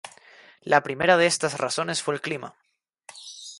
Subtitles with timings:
[0.73, 2.55] La primera de estas razones fue el clima.